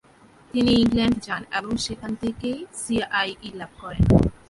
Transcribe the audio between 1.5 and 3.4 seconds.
এবং সেখান থেকেই সি আই